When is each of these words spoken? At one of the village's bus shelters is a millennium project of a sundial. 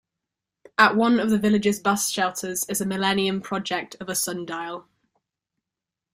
At 0.79 0.95
one 0.95 1.19
of 1.19 1.29
the 1.29 1.37
village's 1.37 1.79
bus 1.79 2.09
shelters 2.09 2.65
is 2.67 2.81
a 2.81 2.87
millennium 2.87 3.39
project 3.39 3.95
of 3.99 4.09
a 4.09 4.15
sundial. 4.15 4.87